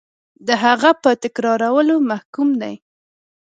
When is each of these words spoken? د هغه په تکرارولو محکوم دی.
د 0.47 0.49
هغه 0.63 0.91
په 1.03 1.09
تکرارولو 1.23 1.95
محکوم 2.09 2.49
دی. 2.61 2.75